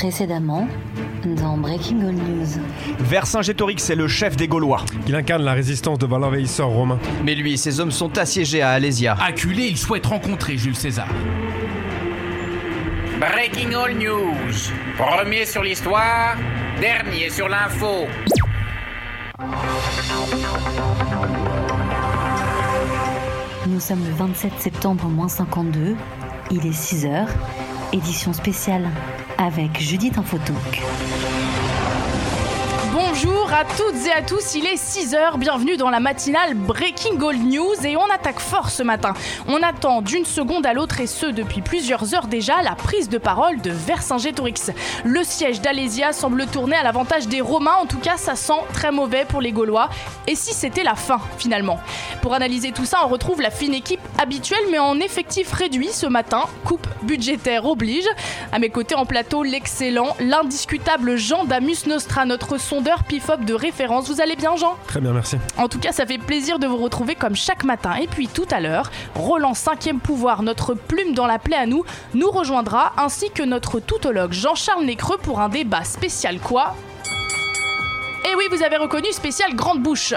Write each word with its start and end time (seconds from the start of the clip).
Précédemment, 0.00 0.66
dans 1.26 1.58
Breaking 1.58 2.00
All 2.00 2.14
News. 2.14 2.46
Vercingétorix 3.00 3.90
est 3.90 3.94
le 3.94 4.08
chef 4.08 4.34
des 4.34 4.48
Gaulois. 4.48 4.86
Il 5.06 5.14
incarne 5.14 5.42
la 5.42 5.52
résistance 5.52 5.98
devant 5.98 6.16
l'envahisseur 6.16 6.68
romain. 6.68 6.98
Mais 7.22 7.34
lui 7.34 7.52
et 7.52 7.56
ses 7.58 7.80
hommes 7.80 7.90
sont 7.90 8.16
assiégés 8.16 8.62
à 8.62 8.70
Alésia. 8.70 9.14
Acculé, 9.20 9.66
il 9.66 9.76
souhaite 9.76 10.06
rencontrer 10.06 10.56
Jules 10.56 10.74
César. 10.74 11.06
Breaking 13.18 13.72
All 13.74 13.94
News. 13.98 14.72
Premier 14.96 15.44
sur 15.44 15.62
l'histoire, 15.62 16.34
dernier 16.80 17.28
sur 17.28 17.50
l'info. 17.50 18.06
Nous 23.66 23.80
sommes 23.80 24.06
le 24.06 24.14
27 24.14 24.52
septembre 24.60 25.04
moins 25.08 25.28
52. 25.28 25.94
Il 26.50 26.66
est 26.66 26.72
6 26.72 27.04
heures. 27.04 27.28
Édition 27.92 28.32
spéciale 28.32 28.88
avec 29.40 29.80
Judith 29.80 30.18
Infotalk. 30.18 30.82
Bonjour 33.12 33.52
à 33.52 33.64
toutes 33.64 34.06
et 34.06 34.12
à 34.12 34.22
tous, 34.22 34.54
il 34.54 34.66
est 34.66 34.76
6h, 34.76 35.36
bienvenue 35.36 35.76
dans 35.76 35.90
la 35.90 35.98
matinale 35.98 36.54
Breaking 36.54 37.16
Gold 37.16 37.44
News 37.44 37.74
et 37.84 37.96
on 37.96 38.04
attaque 38.04 38.38
fort 38.38 38.70
ce 38.70 38.84
matin. 38.84 39.14
On 39.48 39.64
attend 39.64 40.00
d'une 40.00 40.24
seconde 40.24 40.64
à 40.64 40.74
l'autre 40.74 41.00
et 41.00 41.08
ce 41.08 41.26
depuis 41.26 41.60
plusieurs 41.60 42.14
heures 42.14 42.28
déjà 42.28 42.62
la 42.62 42.76
prise 42.76 43.08
de 43.08 43.18
parole 43.18 43.60
de 43.62 43.72
Vercingétorix. 43.72 44.70
Le 45.04 45.24
siège 45.24 45.60
d'Alésia 45.60 46.12
semble 46.12 46.46
tourner 46.46 46.76
à 46.76 46.84
l'avantage 46.84 47.26
des 47.26 47.40
Romains, 47.40 47.78
en 47.82 47.86
tout 47.86 47.98
cas 47.98 48.16
ça 48.16 48.36
sent 48.36 48.62
très 48.74 48.92
mauvais 48.92 49.24
pour 49.24 49.40
les 49.40 49.50
Gaulois. 49.50 49.90
Et 50.28 50.36
si 50.36 50.54
c'était 50.54 50.84
la 50.84 50.94
fin 50.94 51.20
finalement? 51.36 51.80
Pour 52.22 52.34
analyser 52.34 52.70
tout 52.70 52.84
ça, 52.84 52.98
on 53.04 53.08
retrouve 53.08 53.40
la 53.40 53.50
fine 53.50 53.74
équipe 53.74 54.00
habituelle 54.22 54.64
mais 54.70 54.78
en 54.78 55.00
effectif 55.00 55.52
réduit 55.52 55.88
ce 55.88 56.06
matin, 56.06 56.44
coupe 56.64 56.86
budgétaire 57.02 57.66
oblige. 57.66 58.06
À 58.52 58.60
mes 58.60 58.70
côtés 58.70 58.94
en 58.94 59.04
plateau, 59.04 59.42
l'excellent, 59.42 60.16
l'indiscutable 60.20 61.16
Jean 61.16 61.44
Damus 61.44 61.86
Nostra, 61.88 62.24
notre 62.24 62.56
sondeur 62.58 62.99
PIFOP 63.04 63.44
de 63.44 63.54
référence. 63.54 64.08
Vous 64.08 64.20
allez 64.20 64.36
bien, 64.36 64.56
Jean? 64.56 64.76
Très 64.86 65.00
bien, 65.00 65.12
merci. 65.12 65.36
En 65.56 65.68
tout 65.68 65.78
cas, 65.78 65.92
ça 65.92 66.06
fait 66.06 66.18
plaisir 66.18 66.58
de 66.58 66.66
vous 66.66 66.76
retrouver 66.76 67.14
comme 67.14 67.36
chaque 67.36 67.64
matin. 67.64 67.94
Et 67.94 68.06
puis 68.06 68.28
tout 68.28 68.46
à 68.50 68.60
l'heure, 68.60 68.90
Roland 69.14 69.52
5e 69.52 69.98
pouvoir, 69.98 70.42
notre 70.42 70.74
plume 70.74 71.14
dans 71.14 71.26
la 71.26 71.38
plaie 71.38 71.56
à 71.56 71.66
nous, 71.66 71.84
nous 72.14 72.30
rejoindra, 72.30 72.92
ainsi 72.96 73.30
que 73.30 73.42
notre 73.42 73.80
toutologue 73.80 74.32
Jean-Charles 74.32 74.84
Nécreux 74.84 75.18
pour 75.18 75.40
un 75.40 75.48
débat 75.48 75.84
spécial 75.84 76.38
quoi? 76.40 76.74
Et 78.30 78.34
oui, 78.36 78.44
vous 78.50 78.62
avez 78.62 78.76
reconnu 78.76 79.10
spécial 79.12 79.54
Grande 79.54 79.82
Bouche. 79.82 80.14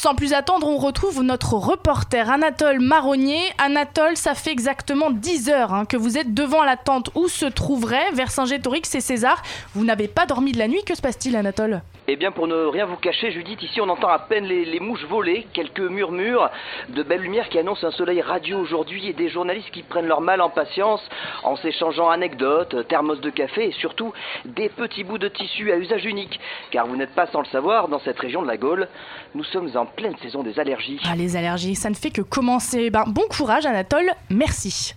Sans 0.00 0.14
plus 0.14 0.32
attendre, 0.32 0.68
on 0.68 0.76
retrouve 0.76 1.24
notre 1.24 1.54
reporter 1.54 2.30
Anatole 2.30 2.78
Marronnier. 2.78 3.40
Anatole, 3.58 4.16
ça 4.16 4.36
fait 4.36 4.52
exactement 4.52 5.10
10 5.10 5.48
heures 5.48 5.74
hein, 5.74 5.86
que 5.86 5.96
vous 5.96 6.16
êtes 6.16 6.32
devant 6.34 6.62
la 6.62 6.76
tente 6.76 7.10
où 7.16 7.26
se 7.26 7.46
trouveraient 7.46 8.12
Vercingétorix 8.12 8.94
et 8.94 9.00
César? 9.00 9.42
Vous 9.74 9.84
n'avez 9.84 10.06
pas 10.06 10.24
dormi 10.24 10.52
de 10.52 10.58
la 10.58 10.68
nuit, 10.68 10.84
que 10.86 10.94
se 10.94 11.02
passe-t-il 11.02 11.34
Anatole? 11.34 11.82
Eh 12.10 12.16
bien, 12.16 12.32
pour 12.32 12.46
ne 12.46 12.54
rien 12.54 12.86
vous 12.86 12.96
cacher, 12.96 13.30
Judith, 13.32 13.62
ici 13.62 13.82
on 13.82 13.88
entend 13.90 14.08
à 14.08 14.18
peine 14.18 14.46
les, 14.46 14.80
mouches 14.80 15.04
voler, 15.04 15.46
quelques 15.52 15.78
murmures, 15.78 16.48
de 16.88 17.02
belles 17.02 17.20
lumières 17.20 17.50
qui 17.50 17.58
annoncent 17.58 17.86
un 17.86 17.90
soleil 17.90 18.22
radieux 18.22 18.56
aujourd'hui 18.56 19.08
et 19.08 19.12
des 19.12 19.28
journalistes 19.28 19.70
qui 19.72 19.82
prennent 19.82 20.06
leur 20.06 20.22
mal 20.22 20.40
en 20.40 20.48
patience 20.48 21.06
en 21.42 21.56
s'échangeant 21.56 22.08
anecdotes, 22.08 22.88
thermos 22.88 23.20
de 23.20 23.28
café 23.28 23.66
et 23.68 23.72
surtout 23.72 24.14
des 24.46 24.70
petits 24.70 25.04
bouts 25.04 25.18
de 25.18 25.28
tissu 25.28 25.70
à 25.70 25.76
usage 25.76 26.06
unique. 26.06 26.40
Car 26.70 26.86
vous 26.86 26.96
n'êtes 26.96 27.14
pas 27.14 27.26
sans 27.26 27.40
le 27.40 27.46
savoir, 27.48 27.88
dans 27.88 28.00
cette 28.00 28.18
région 28.18 28.40
de 28.40 28.46
la 28.46 28.56
Gaule, 28.56 28.88
nous 29.34 29.44
sommes 29.44 29.68
en 29.76 29.84
pleine 29.84 30.16
saison 30.22 30.42
des 30.42 30.58
allergies. 30.58 31.00
Ah, 31.06 31.14
les 31.14 31.36
allergies, 31.36 31.74
ça 31.74 31.90
ne 31.90 31.94
fait 31.94 32.10
que 32.10 32.22
commencer. 32.22 32.88
Ben, 32.88 33.04
bon 33.06 33.28
courage 33.28 33.66
Anatole, 33.66 34.12
merci. 34.30 34.94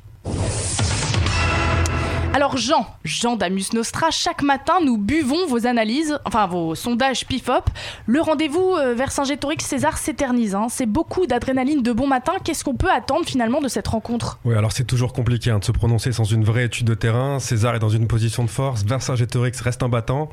Alors 2.33 2.55
Jean, 2.55 2.87
Jean 3.03 3.35
Damus 3.35 3.73
Nostra, 3.73 4.09
chaque 4.09 4.41
matin 4.41 4.75
nous 4.83 4.97
buvons 4.97 5.47
vos 5.47 5.67
analyses, 5.67 6.17
enfin 6.23 6.47
vos 6.47 6.75
sondages 6.75 7.25
PIFOP. 7.27 7.69
Le 8.05 8.21
rendez-vous 8.21 8.73
euh, 8.77 8.93
vers 8.95 9.11
Saint-Gétorix 9.11 9.57
César 9.59 9.97
s'éternise. 9.97 10.55
hein. 10.55 10.67
C'est 10.69 10.85
beaucoup 10.85 11.27
d'adrénaline 11.27 11.83
de 11.83 11.91
bon 11.91 12.07
matin. 12.07 12.31
Qu'est-ce 12.43 12.63
qu'on 12.63 12.75
peut 12.75 12.89
attendre 12.89 13.25
finalement 13.25 13.59
de 13.59 13.67
cette 13.67 13.89
rencontre? 13.89 14.39
Oui, 14.45 14.55
alors 14.55 14.71
c'est 14.71 14.85
toujours 14.85 15.11
compliqué 15.11 15.51
hein, 15.51 15.59
de 15.59 15.65
se 15.65 15.73
prononcer 15.73 16.13
sans 16.13 16.23
une 16.23 16.45
vraie 16.45 16.65
étude 16.65 16.87
de 16.87 16.93
terrain. 16.93 17.39
César 17.39 17.75
est 17.75 17.79
dans 17.79 17.89
une 17.89 18.07
position 18.07 18.45
de 18.45 18.49
force, 18.49 18.85
Vercingétorix 18.85 19.59
reste 19.61 19.83
un 19.83 19.89
battant. 19.89 20.29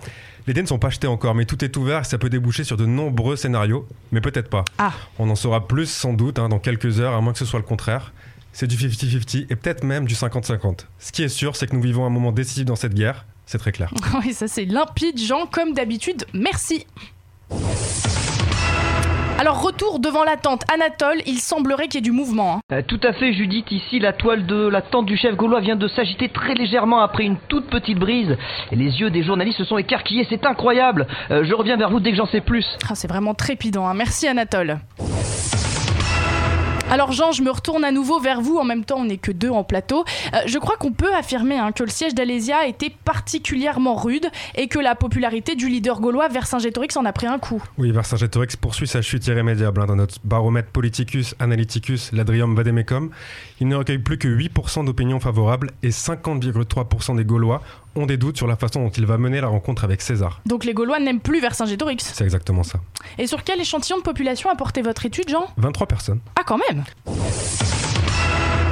Les 0.47 0.55
dés 0.55 0.63
ne 0.63 0.69
sont 0.69 0.79
pas 0.79 0.89
achetés 0.89 1.09
encore, 1.09 1.35
mais 1.35 1.47
tout 1.47 1.63
est 1.65 1.77
ouvert 1.77 2.03
et 2.03 2.05
ça 2.05 2.17
peut 2.17 2.31
déboucher 2.31 2.63
sur 2.63 2.77
de 2.77 2.87
nombreux 2.87 3.35
scénarios, 3.35 3.87
mais 4.13 4.21
peut-être 4.21 4.49
pas. 4.49 4.65
Ah. 4.79 4.93
On 5.19 5.29
en 5.29 5.35
saura 5.35 5.67
plus 5.67 5.87
sans 5.91 6.13
doute 6.13 6.39
hein, 6.39 6.49
dans 6.49 6.61
quelques 6.61 7.01
heures, 7.01 7.15
à 7.15 7.21
moins 7.21 7.33
que 7.33 7.39
ce 7.41 7.45
soit 7.45 7.59
le 7.59 7.67
contraire. 7.67 8.13
C'est 8.53 8.67
du 8.67 8.77
50-50 8.77 9.47
et 9.51 9.57
peut-être 9.57 9.85
même 9.85 10.07
du 10.07 10.15
50-50. 10.15 10.87
Ce 10.99 11.13
qui 11.13 11.23
est 11.23 11.29
sûr, 11.29 11.55
c'est 11.57 11.67
que 11.69 11.77
nous 11.77 11.83
vivons 11.83 12.05
un 12.05 12.11
moment 12.11 12.33
décisif 12.33 12.65
dans 12.65 12.77
cette 12.77 12.95
guerre, 12.95 13.25
c'est 13.47 13.59
très 13.59 13.73
clair. 13.73 13.93
Oui, 14.25 14.33
ça 14.33 14.49
c'est 14.49 14.65
limpide, 14.65 15.19
Jean, 15.19 15.47
comme 15.47 15.73
d'habitude. 15.75 16.25
Merci. 16.33 16.87
Alors 19.41 19.63
retour 19.63 20.01
devant 20.01 20.25
la 20.25 20.37
tente. 20.37 20.63
Anatole, 20.73 21.19
il 21.25 21.39
semblerait 21.39 21.87
qu'il 21.87 21.95
y 21.95 21.99
ait 21.99 22.01
du 22.01 22.11
mouvement. 22.11 22.57
hein. 22.57 22.61
Euh, 22.73 22.83
tout 22.85 22.99
à 23.05 23.13
fait, 23.13 23.33
Judith. 23.33 23.71
Ici, 23.71 24.01
la 24.01 24.13
toile 24.13 24.47
de 24.47 24.67
la 24.67 24.83
tente 24.83 25.07
du 25.07 25.17
chef 25.17 25.37
gaulois 25.37 25.61
vient 25.61 25.77
de 25.77 25.87
s'agiter 25.87 26.29
très 26.29 26.55
légèrement 26.55 27.01
après 27.03 27.23
une 27.25 27.37
toute 27.49 27.71
petite 27.71 27.99
brise. 28.01 28.37
Et 28.73 28.77
les 28.77 28.99
yeux 28.99 29.11
des 29.11 29.23
journalistes 29.23 29.59
se 29.59 29.65
sont 29.65 29.79
écarquillés. 29.79 30.27
C'est 30.29 30.45
incroyable. 30.45 31.07
Euh, 31.31 31.45
je 31.49 31.55
reviens 31.55 31.77
vers 31.77 31.89
vous 31.91 32.01
dès 32.01 32.11
que 32.11 32.17
j'en 32.17 32.27
sais 32.27 32.41
plus. 32.41 32.67
Ah, 32.91 32.97
c'est 32.97 33.07
vraiment 33.09 33.35
trépidant. 33.35 33.87
hein. 33.87 33.95
Merci 33.95 34.27
Anatole. 34.27 34.81
Alors 36.91 37.13
Jean, 37.13 37.33
je 37.33 37.43
me 37.43 37.51
retourne 37.51 37.85
à 37.85 37.93
nouveau 37.93 38.19
vers 38.19 38.41
vous. 38.41 38.57
En 38.57 38.65
même 38.65 38.85
temps, 38.85 39.01
on 39.01 39.05
n'est 39.05 39.19
que 39.19 39.31
deux 39.31 39.51
en 39.51 39.63
plateau. 39.63 40.05
Euh, 40.33 40.39
je 40.47 40.59
crois 40.59 40.77
qu'on 40.77 40.93
peut 40.93 41.15
affirmer 41.15 41.59
hein, 41.59 41.71
que 41.73 41.83
le 41.83 41.91
siège 41.91 42.15
d'Alésia 42.15 42.59
a 42.63 42.67
été 42.67 42.89
particulièrement 43.05 43.95
rude 43.95 44.27
et 44.55 44.69
que 44.69 44.79
la 44.79 44.95
popularité 44.95 45.55
du 45.55 45.69
leader 45.69 46.01
gaulois 46.01 46.29
Vercingétorix 46.29 46.97
en 46.97 47.05
a 47.05 47.13
pris 47.13 47.27
un 47.27 47.39
coup. 47.39 47.63
Oui, 47.77 47.91
Vercingétorix 47.91 48.57
poursuit 48.57 48.87
sa 48.87 49.03
chute 49.03 49.27
irrémédiable 49.27 49.83
hein, 49.83 49.87
dans 49.87 49.97
notre 49.97 50.15
baromètre 50.25 50.71
Politicus 50.71 51.35
Analyticus 51.39 52.11
Ladrium 52.13 52.55
Vademecum. 52.57 53.11
Il 53.61 53.69
ne 53.69 53.77
recueille 53.77 53.99
plus 53.99 54.17
que 54.17 54.29
8% 54.29 54.87
d'opinions 54.87 55.21
favorables 55.21 55.71
et 55.83 55.91
50,3% 55.91 57.17
des 57.17 57.25
Gaulois 57.25 57.61
ont 57.99 58.07
des 58.07 58.17
doutes 58.17 58.37
sur 58.37 58.47
la 58.47 58.57
façon 58.57 58.83
dont 58.83 58.91
il 58.91 59.07
va 59.07 59.19
mener 59.19 59.41
la 59.41 59.49
rencontre 59.49 59.85
avec 59.85 60.01
César. 60.01 60.41
Donc 60.47 60.65
les 60.65 60.75
Gaulois 60.75 61.01
n'aiment 61.01 61.21
plus 61.21 61.41
Vercingétorix. 61.41 61.99
C'est 62.01 62.25
exactement 62.25 62.63
ça. 62.63 62.81
Et 63.19 63.27
sur 63.27 63.45
quel 63.45 63.61
échantillon 63.61 63.99
de 63.99 64.03
population 64.03 64.51
a 64.51 64.55
porté 64.55 64.83
votre 64.83 65.05
étude, 65.07 65.29
Jean? 65.29 65.47
23 65.57 65.87
personnes. 65.87 66.21
Ah, 66.37 66.43
quand 66.45 66.59
même 66.69 66.85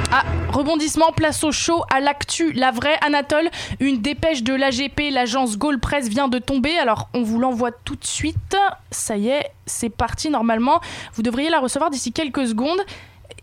ah, 0.09 0.23
rebondissement, 0.53 1.11
place 1.11 1.43
au 1.43 1.51
chaud, 1.51 1.83
à 1.93 1.99
l'actu, 1.99 2.53
la 2.53 2.71
vraie 2.71 2.97
Anatole. 3.01 3.49
Une 3.81 4.01
dépêche 4.01 4.41
de 4.41 4.53
l'AGP, 4.53 5.11
l'agence 5.11 5.57
Gaulle 5.57 5.81
Presse, 5.81 6.07
vient 6.07 6.29
de 6.29 6.39
tomber. 6.39 6.77
Alors, 6.77 7.09
on 7.13 7.23
vous 7.23 7.39
l'envoie 7.39 7.71
tout 7.71 7.97
de 7.97 8.05
suite. 8.05 8.55
Ça 8.89 9.17
y 9.17 9.27
est, 9.27 9.51
c'est 9.65 9.89
parti 9.89 10.29
normalement. 10.29 10.79
Vous 11.13 11.23
devriez 11.23 11.49
la 11.49 11.59
recevoir 11.59 11.89
d'ici 11.89 12.13
quelques 12.13 12.47
secondes. 12.47 12.79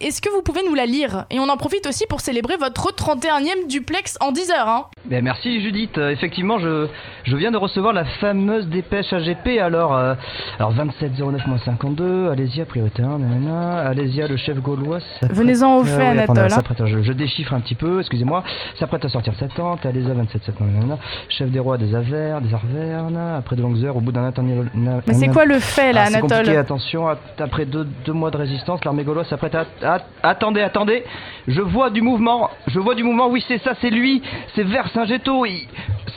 Est-ce 0.00 0.22
que 0.22 0.30
vous 0.30 0.42
pouvez 0.42 0.62
nous 0.66 0.74
la 0.74 0.86
lire? 0.86 1.26
Et 1.30 1.38
on 1.38 1.48
en 1.48 1.56
profite 1.56 1.86
aussi 1.86 2.06
pour 2.06 2.20
célébrer 2.20 2.56
votre 2.56 2.92
31e 2.92 3.66
duplex 3.68 4.16
en 4.20 4.32
10 4.32 4.50
heures. 4.50 4.68
Hein. 4.68 4.86
Ben, 5.06 5.22
merci, 5.22 5.60
Judith. 5.60 5.98
Euh, 5.98 6.10
effectivement, 6.10 6.58
je, 6.58 6.86
je 7.24 7.36
viens 7.36 7.50
de 7.50 7.58
recevoir 7.58 7.92
la 7.92 8.04
fameuse 8.06 8.66
dépêche 8.68 9.12
AGP. 9.12 9.58
Alors, 9.60 9.94
euh, 9.94 10.14
alors 10.58 10.72
2709-52, 10.74 12.30
Alésia, 12.30 12.64
priorité 12.64 13.02
1, 13.02 13.18
nanana. 13.18 13.80
Alésia, 13.80 14.26
le 14.26 14.36
chef 14.36 14.58
gaulois. 14.60 14.98
Venez-en 15.22 15.76
au 15.76 15.84
fait, 15.84 15.96
oui, 15.98 16.02
Anatole, 16.02 16.48
hein. 16.52 16.86
je, 16.86 17.02
je 17.02 17.12
déchiffre 17.12 17.52
un 17.52 17.60
petit 17.60 17.74
peu, 17.74 18.00
excusez-moi. 18.00 18.44
S'apprête 18.78 19.04
à 19.04 19.08
sortir 19.10 19.34
sa 19.38 19.48
tente. 19.48 19.84
Alésia, 19.84 20.14
27 20.14 20.60
nanana. 20.60 20.98
Chef 21.28 21.50
des 21.50 21.58
rois 21.60 21.76
des 21.76 21.94
Avers, 21.94 22.40
des 22.40 22.54
Arvernes. 22.54 23.18
Après 23.38 23.56
de 23.56 23.62
longues 23.62 23.84
heures, 23.84 23.96
au 23.96 24.00
bout 24.00 24.12
d'un 24.12 24.24
interminable. 24.24 25.02
Mais 25.06 25.14
c'est 25.14 25.28
quoi 25.28 25.44
le 25.44 25.58
fait 25.58 25.92
là, 25.92 26.04
Ah, 26.06 26.20
compliqué, 26.20 26.34
Anatole 26.34 26.56
attention, 26.56 27.08
at- 27.08 27.18
après 27.40 27.66
deux, 27.66 27.86
deux 28.06 28.12
mois 28.12 28.30
de 28.30 28.36
résistance, 28.38 28.82
l'armée 28.84 29.04
gauloise 29.04 29.26
s'apprête 29.28 29.54
à, 29.54 29.98
Attendez, 30.22 30.62
attendez, 30.62 31.04
je 31.46 31.60
vois 31.60 31.90
du 31.90 32.00
mouvement, 32.00 32.48
je 32.68 32.78
vois 32.78 32.94
du 32.94 33.02
mouvement, 33.02 33.28
oui 33.28 33.44
c'est 33.46 33.58
ça, 33.58 33.72
c'est 33.80 33.90
lui, 33.90 34.22
c'est 34.54 34.62
Il- 34.96 35.68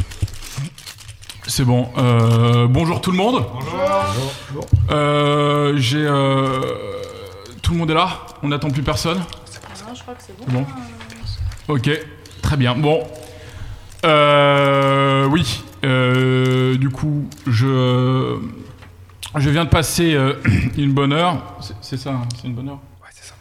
C'est 1.46 1.64
bon. 1.64 1.88
Euh, 1.98 2.66
bonjour 2.68 3.00
tout 3.00 3.10
le 3.10 3.16
monde. 3.16 3.44
Bonjour. 3.52 4.66
Euh, 4.90 5.74
J'ai. 5.76 6.04
euh, 6.06 6.60
tout 7.62 7.72
le 7.72 7.78
monde 7.78 7.90
est 7.90 7.94
là? 7.94 8.08
On 8.42 8.48
n'attend 8.48 8.70
plus 8.70 8.82
personne? 8.82 9.22
Je 9.94 10.02
crois 10.02 10.14
que 10.14 10.22
c'est 10.26 10.50
Bon. 10.52 10.64
Ok, 11.68 11.90
très 12.42 12.56
bien. 12.56 12.74
Bon. 12.74 13.02
Euh, 14.04 15.04
Euh, 15.24 15.26
oui. 15.26 15.62
Euh, 15.84 16.76
du 16.76 16.90
coup, 16.90 17.28
je, 17.46 18.38
je 19.36 19.50
viens 19.50 19.64
de 19.64 19.70
passer 19.70 20.14
euh, 20.14 20.34
une 20.76 20.92
bonne 20.92 21.12
heure. 21.12 21.36
C'est- 21.80 21.96
ça, 21.96 22.10
hein, 22.10 22.22
c'est 22.40 22.46
une 22.48 22.54
bonne 22.54 22.68
heure? 22.68 22.78
Ouais, 23.02 23.08
c'est 23.12 23.24
ça. 23.28 23.34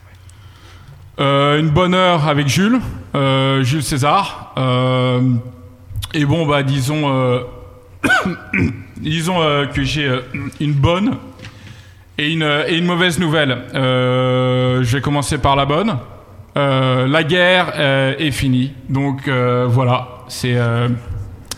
Euh, 1.20 1.60
une 1.60 1.70
bonne 1.70 1.94
heure 1.94 2.28
avec 2.28 2.48
Jules, 2.48 2.80
euh, 3.16 3.64
Jules 3.64 3.84
César. 3.84 4.54
Euh, 4.58 5.22
et 6.14 6.26
bon, 6.26 6.46
bah, 6.46 6.64
disons, 6.64 7.12
euh, 7.12 7.40
disons 8.98 9.42
euh, 9.42 9.66
que 9.66 9.84
j'ai 9.84 10.08
euh, 10.08 10.22
une 10.60 10.74
bonne 10.74 11.18
et 12.18 12.32
une, 12.32 12.44
et 12.68 12.78
une 12.78 12.86
mauvaise 12.86 13.20
nouvelle. 13.20 13.58
Je 13.74 14.96
vais 14.96 15.02
commencer 15.02 15.40
par 15.40 15.56
la 15.56 15.66
bonne. 15.66 15.98
La 16.56 17.24
guerre 17.24 17.74
est 18.20 18.32
finie. 18.32 18.74
Donc 18.88 19.28
voilà, 19.28 20.10
c'est 20.28 20.56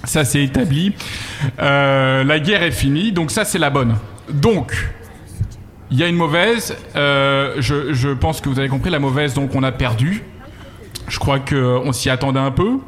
ça 0.05 0.23
c'est 0.23 0.43
établi. 0.43 0.93
La 1.57 2.39
guerre 2.39 2.63
est 2.63 2.71
finie, 2.71 3.11
donc 3.11 3.31
ça 3.31 3.43
c'est 3.43 3.59
la 3.59 3.69
bonne. 3.69 3.95
Donc 4.29 4.73
il 5.91 5.99
y 5.99 6.03
a 6.03 6.07
une 6.07 6.15
mauvaise. 6.15 6.77
je, 6.95 7.91
je 7.91 8.09
pense 8.13 8.39
que 8.39 8.47
vous 8.47 8.57
avez 8.57 8.69
compris 8.69 8.91
la 8.91 8.99
mauvaise. 8.99 9.33
Donc 9.33 9.53
on 9.55 9.63
a 9.63 9.73
perdu. 9.73 10.23
Je 11.09 11.19
crois 11.19 11.39
que 11.39 11.79
on 11.83 11.91
s'y 11.91 12.09
attendait 12.09 12.39
un 12.39 12.51
peu. 12.51 12.79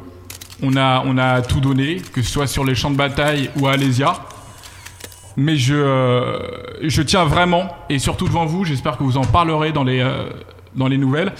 On 0.62 0.76
a 0.76 1.02
on 1.06 1.16
a 1.18 1.40
tout 1.42 1.60
donné, 1.60 2.02
que 2.12 2.20
ce 2.20 2.30
soit 2.30 2.46
sur 2.48 2.64
les 2.64 2.74
champs 2.74 2.90
de 2.90 2.96
bataille 2.96 3.50
ou 3.56 3.68
à 3.68 3.72
Alésia. 3.72 4.24
Mais 5.36 5.56
je 5.56 5.74
euh, 5.74 6.38
je 6.82 7.00
tiens 7.02 7.24
vraiment 7.24 7.68
et 7.88 8.00
surtout 8.00 8.26
devant 8.26 8.44
vous. 8.44 8.64
J'espère 8.64 8.96
que 8.96 9.04
vous 9.04 9.16
en 9.16 9.24
parlerez 9.24 9.70
dans 9.70 9.84
les 9.84 10.00
euh, 10.00 10.28
dans 10.74 10.88
les 10.88 10.98
nouvelles. 10.98 11.32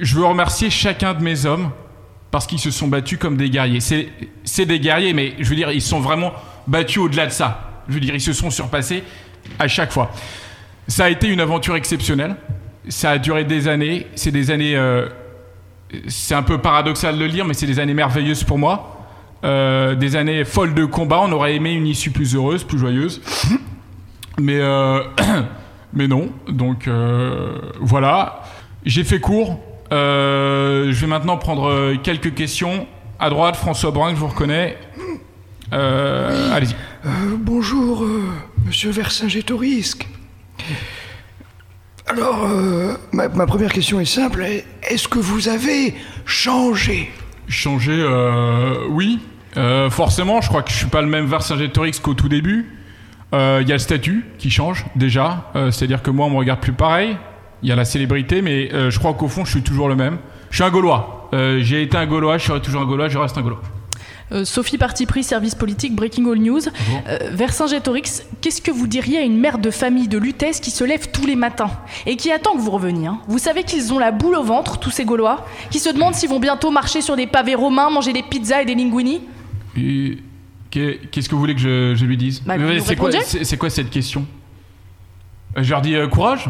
Je 0.00 0.16
veux 0.16 0.24
remercier 0.24 0.68
chacun 0.68 1.14
de 1.14 1.22
mes 1.22 1.46
hommes 1.46 1.70
parce 2.32 2.46
qu'ils 2.48 2.58
se 2.58 2.72
sont 2.72 2.88
battus 2.88 3.18
comme 3.18 3.36
des 3.36 3.50
guerriers. 3.50 3.78
C'est 3.80 4.66
des 4.66 4.80
guerriers, 4.80 5.12
mais 5.12 5.34
je 5.38 5.48
veux 5.48 5.56
dire 5.56 5.70
ils 5.70 5.80
sont 5.82 6.00
vraiment 6.00 6.32
battus 6.66 6.98
au-delà 6.98 7.26
de 7.26 7.32
ça. 7.32 7.82
Je 7.88 7.94
veux 7.94 8.00
dire 8.00 8.14
ils 8.14 8.20
se 8.20 8.32
sont 8.32 8.50
surpassés 8.50 9.04
à 9.60 9.68
chaque 9.68 9.92
fois. 9.92 10.10
Ça 10.88 11.04
a 11.04 11.08
été 11.08 11.28
une 11.28 11.40
aventure 11.40 11.76
exceptionnelle. 11.76 12.34
Ça 12.88 13.12
a 13.12 13.18
duré 13.18 13.44
des 13.44 13.68
années. 13.68 14.08
C'est 14.16 14.32
des 14.32 14.50
années. 14.50 14.74
euh, 14.74 15.08
c'est 16.08 16.34
un 16.34 16.42
peu 16.42 16.58
paradoxal 16.58 17.18
de 17.18 17.24
le 17.24 17.30
dire, 17.30 17.44
mais 17.44 17.54
c'est 17.54 17.66
des 17.66 17.78
années 17.78 17.94
merveilleuses 17.94 18.44
pour 18.44 18.58
moi. 18.58 18.94
Euh, 19.44 19.94
des 19.94 20.16
années 20.16 20.44
folles 20.44 20.74
de 20.74 20.84
combat. 20.86 21.20
On 21.20 21.32
aurait 21.32 21.54
aimé 21.54 21.72
une 21.72 21.86
issue 21.86 22.10
plus 22.10 22.34
heureuse, 22.34 22.64
plus 22.64 22.78
joyeuse. 22.78 23.20
Mais, 24.38 24.58
euh, 24.58 25.02
mais 25.92 26.08
non. 26.08 26.30
Donc 26.48 26.88
euh, 26.88 27.58
voilà. 27.80 28.42
J'ai 28.86 29.04
fait 29.04 29.20
court. 29.20 29.60
Je 29.90 30.92
vais 30.92 31.06
maintenant 31.06 31.36
prendre 31.36 31.94
quelques 32.02 32.34
questions. 32.34 32.86
À 33.20 33.30
droite, 33.30 33.56
François 33.56 33.90
Brun, 33.90 34.10
que 34.10 34.16
je 34.16 34.20
vous 34.20 34.28
reconnais. 34.28 34.76
Allez-y. 35.70 36.74
Bonjour, 37.38 38.04
monsieur 38.66 38.90
Vercingétorix. 38.90 39.98
Alors, 42.06 42.44
euh, 42.44 42.94
ma, 43.12 43.28
première 43.46 43.72
question 43.72 43.98
est 44.00 44.04
simple. 44.04 44.42
Est- 44.42 44.66
Est-ce 44.90 45.08
que 45.08 45.18
vous 45.18 45.48
avez 45.48 45.94
changé? 46.26 47.10
Changer, 47.48 47.96
euh, 47.98 48.86
oui. 48.90 49.20
Euh, 49.56 49.88
forcément, 49.90 50.40
je 50.40 50.48
crois 50.48 50.62
que 50.62 50.70
je 50.70 50.76
suis 50.76 50.86
pas 50.86 51.00
le 51.00 51.08
même 51.08 51.26
Vercingétorix 51.26 52.00
qu'au 52.00 52.14
tout 52.14 52.28
début. 52.28 52.70
Il 53.32 53.66
y 53.68 53.72
a 53.72 53.74
le 53.74 53.78
statut 53.78 54.24
qui 54.38 54.48
change 54.48 54.84
déjà. 54.94 55.50
C'est-à-dire 55.72 56.02
que 56.02 56.10
moi, 56.12 56.26
on 56.26 56.30
me 56.30 56.36
regarde 56.36 56.60
plus 56.60 56.72
pareil. 56.72 57.16
Il 57.64 57.68
y 57.68 57.72
a 57.72 57.74
la 57.74 57.84
célébrité, 57.84 58.42
mais 58.42 58.68
je 58.90 58.96
crois 59.00 59.12
qu'au 59.14 59.26
fond, 59.26 59.44
je 59.44 59.50
suis 59.50 59.62
toujours 59.62 59.88
le 59.88 59.96
même. 59.96 60.18
Je 60.50 60.56
suis 60.56 60.64
un 60.64 60.70
Gaulois. 60.70 61.28
J'ai 61.32 61.82
été 61.82 61.96
un 61.96 62.06
Gaulois, 62.06 62.38
je 62.38 62.44
serai 62.44 62.60
toujours 62.62 62.82
un 62.82 62.86
Gaulois, 62.86 63.08
je 63.08 63.18
reste 63.18 63.36
un 63.36 63.42
Gaulois. 63.42 63.60
Euh, 64.32 64.44
Sophie 64.44 64.78
Parti 64.78 65.06
Pris, 65.06 65.22
service 65.22 65.54
politique, 65.54 65.94
Breaking 65.94 66.30
All 66.30 66.38
News. 66.38 66.60
Euh, 67.08 67.18
Vercingétorix, 67.30 68.22
qu'est-ce 68.40 68.62
que 68.62 68.70
vous 68.70 68.86
diriez 68.86 69.18
à 69.18 69.22
une 69.22 69.38
mère 69.38 69.58
de 69.58 69.70
famille 69.70 70.08
de 70.08 70.18
Lutèce 70.18 70.60
qui 70.60 70.70
se 70.70 70.84
lève 70.84 71.10
tous 71.10 71.26
les 71.26 71.36
matins 71.36 71.70
et 72.06 72.16
qui 72.16 72.32
attend 72.32 72.52
que 72.52 72.60
vous 72.60 72.70
reveniez 72.70 73.06
hein 73.06 73.20
Vous 73.28 73.38
savez 73.38 73.64
qu'ils 73.64 73.92
ont 73.92 73.98
la 73.98 74.12
boule 74.12 74.36
au 74.36 74.42
ventre, 74.42 74.78
tous 74.78 74.90
ces 74.90 75.04
Gaulois, 75.04 75.44
qui 75.70 75.78
se 75.78 75.90
demandent 75.90 76.14
s'ils 76.14 76.30
vont 76.30 76.40
bientôt 76.40 76.70
marcher 76.70 77.00
sur 77.00 77.16
des 77.16 77.26
pavés 77.26 77.54
romains, 77.54 77.90
manger 77.90 78.12
des 78.12 78.22
pizzas 78.22 78.62
et 78.62 78.64
des 78.64 78.74
linguini 78.74 79.20
Et 79.76 80.18
Qu'est-ce 80.70 81.28
que 81.28 81.34
vous 81.34 81.40
voulez 81.40 81.54
que 81.54 81.60
je, 81.60 81.94
je 81.94 82.04
lui 82.04 82.16
dise 82.16 82.42
Bah, 82.44 82.54
C'est 83.42 83.56
quoi, 83.56 83.70
cette 83.70 83.90
question 83.90 84.26
Euh, 85.56 85.62
Je 85.62 85.70
leur 85.70 85.82
dis 85.82 85.94
euh, 85.94 86.08
courage. 86.08 86.48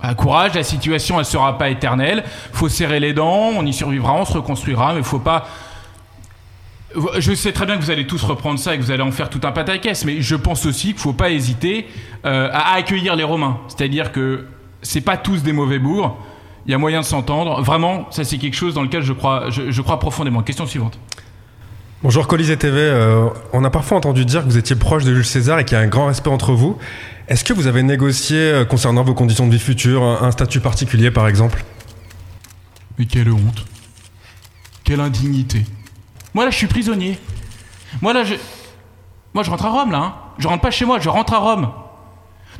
Ah, 0.00 0.14
courage, 0.14 0.54
la 0.54 0.62
situation 0.62 1.18
elle 1.18 1.24
sera 1.24 1.58
pas 1.58 1.68
éternelle. 1.70 2.22
Faut 2.52 2.68
serrer 2.68 3.00
les 3.00 3.12
dents, 3.12 3.50
on 3.56 3.64
y 3.64 3.72
survivra, 3.72 4.14
on 4.14 4.24
se 4.24 4.34
reconstruira, 4.34 4.94
mais 4.94 5.02
faut 5.02 5.18
pas. 5.18 5.48
Je 7.18 7.34
sais 7.34 7.52
très 7.52 7.66
bien 7.66 7.76
que 7.76 7.82
vous 7.82 7.90
allez 7.90 8.06
tous 8.06 8.22
reprendre 8.22 8.58
ça 8.58 8.74
et 8.74 8.78
que 8.78 8.82
vous 8.82 8.90
allez 8.90 9.02
en 9.02 9.12
faire 9.12 9.28
tout 9.28 9.40
un 9.44 9.52
pataquès, 9.52 10.04
mais 10.04 10.22
je 10.22 10.34
pense 10.34 10.64
aussi 10.66 10.88
qu'il 10.88 10.98
faut 10.98 11.12
pas 11.12 11.30
hésiter 11.30 11.86
euh, 12.24 12.48
à 12.52 12.74
accueillir 12.74 13.16
les 13.16 13.24
Romains. 13.24 13.58
C'est-à-dire 13.68 14.12
que 14.12 14.46
c'est 14.82 15.00
pas 15.02 15.16
tous 15.16 15.42
des 15.42 15.52
mauvais 15.52 15.78
bourgs. 15.78 16.16
Il 16.66 16.72
y 16.72 16.74
a 16.74 16.78
moyen 16.78 17.00
de 17.00 17.04
s'entendre. 17.04 17.62
Vraiment, 17.62 18.06
ça 18.10 18.24
c'est 18.24 18.38
quelque 18.38 18.56
chose 18.56 18.74
dans 18.74 18.82
lequel 18.82 19.02
je 19.02 19.12
crois, 19.12 19.50
je, 19.50 19.70
je 19.70 19.82
crois 19.82 19.98
profondément. 19.98 20.42
Question 20.42 20.66
suivante. 20.66 20.98
Bonjour 22.02 22.26
Colisée 22.26 22.56
TV, 22.56 22.78
euh, 22.78 23.28
on 23.52 23.64
a 23.64 23.70
parfois 23.70 23.96
entendu 23.96 24.24
dire 24.24 24.42
que 24.42 24.46
vous 24.46 24.58
étiez 24.58 24.76
proche 24.76 25.04
de 25.04 25.14
Jules 25.14 25.24
César 25.24 25.58
et 25.58 25.64
qu'il 25.64 25.76
y 25.76 25.80
a 25.80 25.82
un 25.82 25.86
grand 25.88 26.06
respect 26.06 26.28
entre 26.28 26.52
vous. 26.52 26.76
Est-ce 27.28 27.42
que 27.42 27.52
vous 27.52 27.66
avez 27.66 27.82
négocié 27.82 28.36
euh, 28.38 28.64
concernant 28.64 29.02
vos 29.02 29.14
conditions 29.14 29.46
de 29.46 29.52
vie 29.52 29.58
futures, 29.58 30.02
un, 30.02 30.22
un 30.22 30.30
statut 30.30 30.60
particulier 30.60 31.10
par 31.10 31.26
exemple? 31.26 31.64
Mais 32.98 33.06
quelle 33.06 33.30
honte. 33.30 33.64
Quelle 34.84 35.00
indignité. 35.00 35.64
Moi 36.36 36.44
là, 36.44 36.50
je 36.50 36.58
suis 36.58 36.66
prisonnier. 36.66 37.18
Moi 38.02 38.12
là, 38.12 38.22
je. 38.22 38.34
Moi, 39.32 39.42
je 39.42 39.48
rentre 39.48 39.64
à 39.64 39.70
Rome 39.70 39.90
là. 39.90 39.98
Hein. 39.98 40.14
Je 40.36 40.46
rentre 40.46 40.60
pas 40.60 40.70
chez 40.70 40.84
moi, 40.84 41.00
je 41.00 41.08
rentre 41.08 41.32
à 41.32 41.38
Rome. 41.38 41.70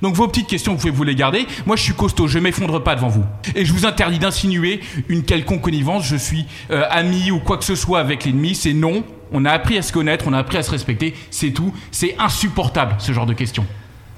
Donc 0.01 0.15
vos 0.15 0.27
petites 0.29 0.47
questions, 0.47 0.73
vous 0.73 0.79
pouvez 0.79 0.91
vous 0.91 1.03
les 1.03 1.15
garder. 1.15 1.47
Moi, 1.67 1.77
je 1.77 1.83
suis 1.83 1.93
costaud, 1.93 2.27
je 2.27 2.39
m'effondre 2.39 2.83
pas 2.83 2.95
devant 2.95 3.09
vous. 3.09 3.27
Et 3.55 3.67
je 3.67 3.75
vous 3.75 3.85
interdis 3.85 4.19
d'insinuer 4.19 4.81
une 5.11 5.25
quelconque 5.25 5.61
connivence. 5.61 6.07
Je 6.07 6.17
suis 6.17 6.47
euh, 6.71 6.85
ami 6.89 7.31
ou 7.31 7.39
quoi 7.39 7.59
que 7.59 7.65
ce 7.65 7.75
soit 7.75 8.01
avec 8.01 8.25
l'ennemi. 8.25 8.55
C'est 8.55 8.73
non. 8.73 9.05
On 9.31 9.45
a 9.45 9.51
appris 9.51 9.77
à 9.77 9.83
se 9.83 9.93
connaître, 9.93 10.25
on 10.27 10.33
a 10.33 10.39
appris 10.39 10.57
à 10.57 10.63
se 10.63 10.71
respecter. 10.71 11.13
C'est 11.31 11.51
tout. 11.51 11.75
C'est 11.91 12.17
insupportable 12.19 12.95
ce 12.97 13.13
genre 13.13 13.27
de 13.27 13.35
questions. 13.35 13.67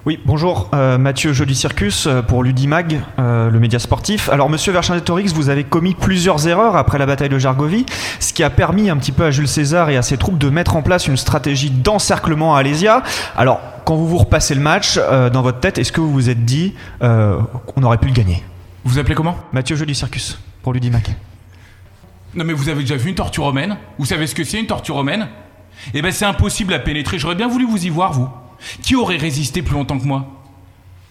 Oui, 0.07 0.21
bonjour, 0.25 0.71
euh, 0.75 0.97
Mathieu 0.97 1.33
Joli 1.33 1.57
Circus 1.57 2.07
euh, 2.07 2.23
pour 2.23 2.45
Ludimag, 2.45 3.01
euh, 3.19 3.51
le 3.51 3.59
média 3.59 3.81
sportif. 3.81 4.29
Alors, 4.29 4.49
monsieur 4.49 4.73
Vercingétorix, 4.73 5.33
vous 5.35 5.49
avez 5.49 5.65
commis 5.65 5.95
plusieurs 5.95 6.47
erreurs 6.47 6.77
après 6.77 6.99
la 6.99 7.05
bataille 7.05 7.29
de 7.29 7.39
Jargovie, 7.39 7.85
ce 8.21 8.33
qui 8.33 8.45
a 8.45 8.49
permis 8.49 8.91
un 8.91 8.97
petit 8.97 9.11
peu 9.11 9.25
à 9.25 9.33
Jules 9.33 9.49
César 9.49 9.91
et 9.91 9.97
à 9.97 10.03
ses 10.03 10.17
troupes 10.17 10.39
de 10.39 10.51
mettre 10.51 10.77
en 10.77 10.83
place 10.83 11.09
une 11.09 11.17
stratégie 11.17 11.71
d'encerclement 11.71 12.55
à 12.55 12.61
Alésia. 12.61 13.03
Alors, 13.37 13.61
quand 13.85 13.97
vous 13.97 14.07
vous 14.07 14.19
repassez 14.19 14.55
le 14.55 14.61
match 14.61 14.99
euh, 14.99 15.31
dans 15.31 15.43
votre 15.43 15.59
tête, 15.59 15.79
est-ce 15.79 15.91
que 15.91 16.01
vous 16.01 16.13
vous 16.13 16.31
êtes 16.31 16.45
dit 16.45 16.75
qu'on 17.01 17.83
aurait 17.83 17.99
pu 17.99 18.07
le 18.07 18.15
gagner? 18.15 18.45
Vous 18.85 18.93
vous 18.93 18.99
appelez 19.01 19.17
comment? 19.17 19.37
Mathieu 19.53 19.75
Joli 19.75 19.97
Circus 19.97 20.39
pour 20.63 20.73
Ludimag. 20.73 21.09
Non 22.35 22.45
mais 22.45 22.53
vous 22.53 22.69
avez 22.69 22.83
déjà 22.83 22.97
vu 22.97 23.09
une 23.09 23.17
tortue 23.17 23.41
romaine? 23.41 23.77
Vous 23.99 24.07
savez 24.07 24.27
ce 24.29 24.35
que 24.35 24.45
c'est 24.45 24.61
une 24.61 24.67
tortue 24.67 24.93
romaine? 24.93 25.27
Eh 25.93 26.03
ben 26.03 26.13
c'est 26.13 26.25
impossible 26.25 26.73
à 26.73 26.79
pénétrer. 26.79 27.19
J'aurais 27.19 27.35
bien 27.35 27.49
voulu 27.49 27.67
vous 27.67 27.85
y 27.85 27.89
voir, 27.89 28.13
vous. 28.13 28.29
Qui 28.83 28.97
aurait 28.97 29.17
résisté 29.17 29.63
plus 29.63 29.75
longtemps 29.75 29.99
que 29.99 30.05
moi? 30.05 30.27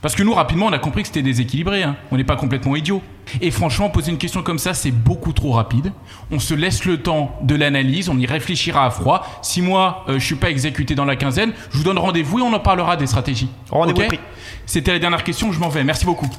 Parce 0.02 0.16
que 0.16 0.22
nous, 0.22 0.34
rapidement, 0.34 0.68
on 0.68 0.74
a 0.74 0.80
compris 0.80 1.02
que 1.02 1.08
c'était 1.08 1.24
déséquilibré. 1.24 1.82
Hein. 1.84 1.96
On 2.12 2.18
n'est 2.18 2.24
pas 2.24 2.36
complètement 2.36 2.76
idiot. 2.76 3.02
Et 3.42 3.50
franchement, 3.50 3.90
poser 3.90 4.12
une 4.12 4.18
question 4.18 4.44
comme 4.44 4.60
ça, 4.60 4.74
c'est 4.74 4.92
beaucoup 4.92 5.34
trop 5.34 5.52
rapide. 5.52 5.92
On 6.32 6.40
se 6.40 6.54
laisse 6.54 6.86
le 6.86 7.02
temps 7.02 7.36
de 7.42 7.56
l'analyse, 7.56 8.08
on 8.08 8.18
y 8.18 8.26
réfléchira 8.26 8.86
à 8.86 8.92
froid. 8.92 9.26
Si 9.42 9.62
moi, 9.62 10.06
euh, 10.08 10.20
je 10.20 10.26
suis 10.26 10.36
pas 10.36 10.50
exécuté 10.50 10.94
dans 10.94 11.06
la 11.06 11.16
quinzaine, 11.16 11.52
je 11.72 11.78
vous 11.78 11.84
donne 11.84 11.98
rendez-vous 11.98 12.40
et 12.40 12.42
on 12.42 12.54
en 12.54 12.60
parlera 12.60 12.96
des 12.96 13.08
stratégies. 13.08 13.50
Rendez-vous. 13.72 14.16
C'était 14.66 14.94
la 14.94 15.00
dernière 15.00 15.24
question, 15.24 15.52
je 15.52 15.60
m'en 15.60 15.70
vais. 15.70 15.84
Merci 15.84 16.06
beaucoup. 16.06 16.30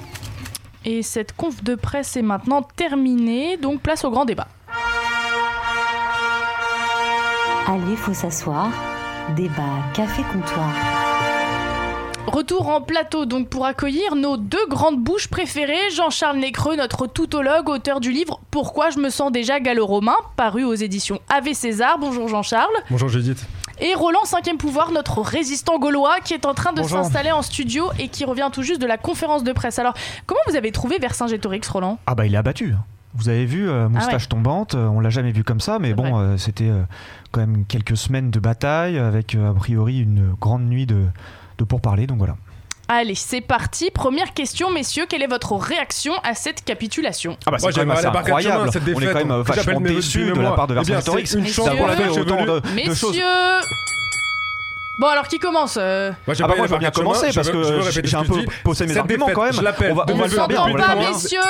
Et 0.85 1.03
cette 1.03 1.33
conf 1.37 1.63
de 1.63 1.75
presse 1.75 2.17
est 2.17 2.23
maintenant 2.23 2.63
terminée, 2.63 3.57
donc 3.57 3.81
place 3.81 4.05
au 4.05 4.11
grand 4.11 4.25
débat. 4.25 4.47
Allez, 7.67 7.97
faut 7.97 8.15
s'asseoir. 8.15 8.71
Débat 9.37 9.83
café 9.93 10.23
comptoir. 10.33 10.71
Retour 12.29 12.69
en 12.69 12.83
plateau 12.83 13.25
donc 13.25 13.49
pour 13.49 13.65
accueillir 13.65 14.15
nos 14.15 14.37
deux 14.37 14.67
grandes 14.69 15.03
bouches 15.03 15.29
préférées, 15.29 15.91
Jean-Charles 15.97 16.37
Nécreux, 16.37 16.77
notre 16.77 17.07
toutologue, 17.07 17.71
auteur 17.71 18.01
du 18.01 18.13
livre 18.13 18.39
Pourquoi 18.51 18.91
je 18.91 18.99
me 18.99 19.09
sens 19.09 19.33
déjà 19.33 19.61
gallo-romain, 19.61 20.15
paru 20.37 20.63
aux 20.63 20.75
éditions 20.75 21.21
Ave 21.31 21.55
César. 21.55 21.97
Bonjour 21.99 22.29
Jean-Charles. 22.29 22.69
Bonjour 22.91 23.09
Judith. 23.09 23.47
Et 23.81 23.95
Roland, 23.95 24.27
cinquième 24.27 24.59
pouvoir, 24.59 24.93
notre 24.93 25.23
résistant 25.23 25.79
gaulois, 25.79 26.21
qui 26.23 26.35
est 26.35 26.45
en 26.45 26.53
train 26.53 26.75
de 26.75 26.83
s'installer 26.83 27.33
en 27.33 27.41
studio 27.41 27.89
et 27.99 28.09
qui 28.09 28.27
revient 28.27 28.51
tout 28.53 28.63
juste 28.63 28.83
de 28.83 28.87
la 28.87 28.99
conférence 28.99 29.43
de 29.43 29.53
presse. 29.53 29.79
Alors, 29.79 29.95
comment 30.27 30.41
vous 30.49 30.57
avez 30.57 30.71
trouvé 30.71 30.99
Vercingétorix, 30.99 31.67
Roland? 31.71 31.99
Ah 32.07 32.15
bah 32.15 32.27
il 32.27 32.35
est 32.35 32.39
abattu. 32.39 32.75
Vous 33.15 33.31
avez 33.31 33.47
vu, 33.47 33.71
euh, 33.71 33.89
moustache 33.89 34.13
Ah 34.13 34.17
ouais. 34.17 34.27
tombante, 34.27 34.75
euh, 34.75 34.87
on 34.87 35.01
l'a 35.01 35.09
jamais 35.09 35.33
vu 35.33 35.45
comme 35.45 35.61
ça, 35.61 35.79
mais 35.79 35.95
bon, 35.95 36.19
euh, 36.19 36.37
c'était 36.37 36.71
quand 37.31 37.41
même 37.41 37.65
quelques 37.65 37.97
semaines 37.97 38.31
de 38.31 38.39
bataille 38.39 38.99
avec 38.99 39.35
a 39.35 39.55
priori 39.55 40.01
une 40.01 40.35
grande 40.39 40.69
nuit 40.69 40.85
de, 40.85 41.07
de 41.59 41.65
pourparlers, 41.65 42.07
donc 42.07 42.19
voilà. 42.19 42.37
Allez, 42.91 43.15
c'est 43.15 43.43
parti. 43.43 43.91
Première 43.91 44.33
question, 44.33 44.71
messieurs, 44.71 45.05
quelle 45.07 45.23
est 45.23 45.27
votre 45.27 45.55
réaction 45.57 46.15
à 46.25 46.35
cette 46.35 46.65
capitulation 46.65 47.37
Ah 47.45 47.51
bah 47.51 47.59
c'est 47.61 47.71
quand 47.71 47.81
même 47.81 47.91
assez 47.91 48.07
incroyable. 48.07 48.73
cette 48.73 48.83
On 48.85 48.87
est 48.87 48.95
défaite, 48.95 49.13
quand 49.13 49.25
même 49.27 49.45
j'appelle 49.47 49.65
vachement 49.75 49.81
déçus 49.83 50.33
de 50.33 50.41
la 50.41 50.53
part 50.53 50.67
de 50.69 50.73
Eh 50.73 50.77
Vercingétorix 50.77 51.27
c'est 51.27 51.39
une 51.39 51.47
chance 51.47 51.67
d'avoir 51.67 51.95
pour 51.95 52.05
la 52.05 52.11
fait 52.11 52.21
autant 52.21 52.47
de, 52.47 52.61
de 52.61 52.95
choses. 52.95 53.13
Messieurs 53.13 53.25
Bon, 55.01 55.07
alors 55.07 55.29
qui 55.29 55.39
commence 55.39 55.77
euh 55.81 56.11
Moi, 56.27 56.35
Ah 56.43 56.49
bah 56.49 56.55
moi 56.57 56.67
je 56.67 56.73
veux 56.73 56.79
bien 56.79 56.91
commencer 56.91 57.29
parce 57.35 57.51
que 57.51 57.63
j'ai 58.05 58.17
un 58.17 58.25
peu 58.25 58.45
posé 58.65 58.85
mes 58.87 58.95
Cette 58.95 59.03
arguments 59.03 59.27
défaite, 59.27 59.35
quand 59.37 59.45
même. 59.45 59.53
Je 59.53 59.63
l'appelle. 59.63 59.93
On 59.93 59.95
va, 59.95 60.07
on 60.11 60.17
va 60.17 60.29
faire 60.29 60.49
bien. 60.49 60.57
s'entend 60.57 60.71
on 60.71 60.77
va 60.77 60.83
pas, 60.87 60.95
le 60.95 60.95
faire 60.95 60.97
bien. 60.99 61.11
messieurs 61.13 61.41